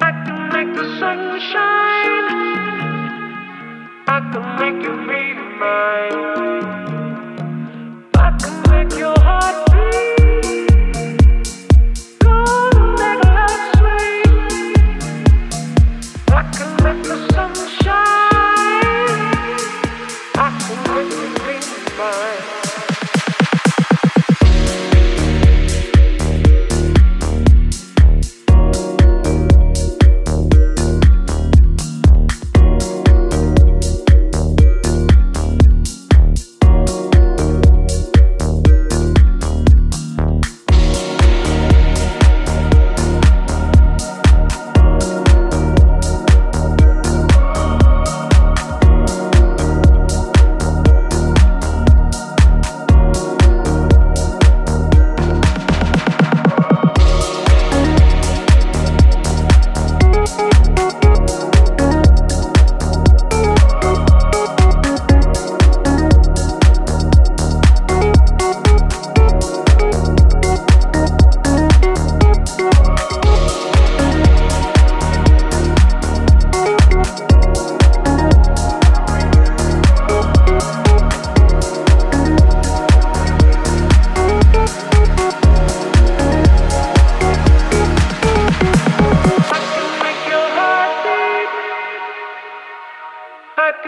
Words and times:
I 0.00 0.10
can 0.24 0.38
make 0.52 0.74
the 0.74 0.86
sun 0.98 1.20
shine. 1.52 2.28
I 4.08 4.18
can 4.32 4.46
make 4.60 4.82
you 4.82 4.94
be 5.06 5.22
mine. 5.60 6.47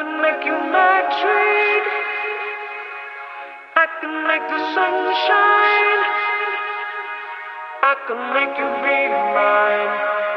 Can 0.01 0.23
make 0.23 0.45
you 0.47 0.57
my 0.73 0.97
treat. 1.21 1.85
I 3.77 3.87
can 4.01 4.15
make 4.31 4.45
the 4.49 4.61
sun 4.73 4.95
shine. 5.27 6.03
I 7.85 7.95
can 8.09 8.21
make 8.33 8.55
you 8.61 8.69
be 8.81 8.99
mine. 9.37 10.30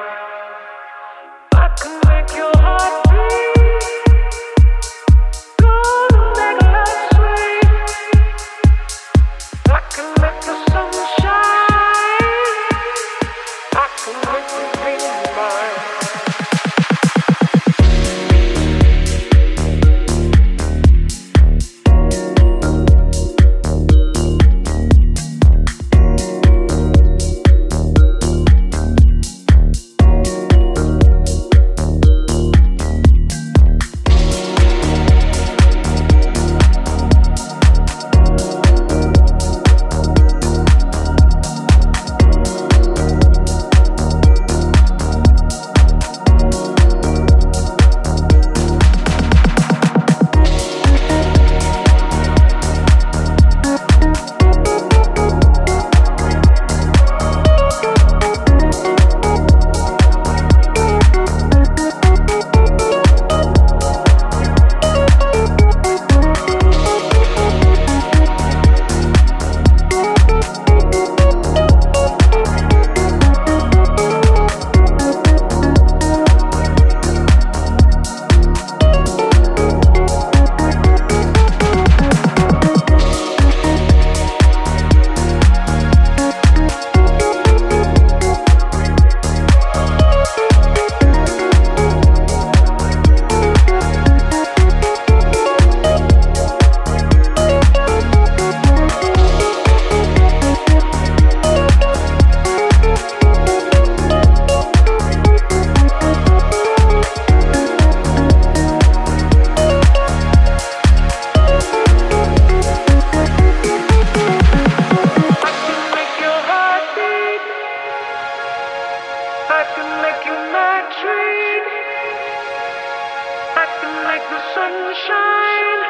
make 124.13 124.29
the 124.29 124.41
sun 124.53 124.73
shine. 125.07 125.81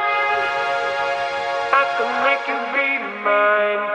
I 1.75 1.83
can 1.97 2.11
make 2.23 2.43
you 2.47 2.59
be 2.71 2.89
mine. 3.27 3.92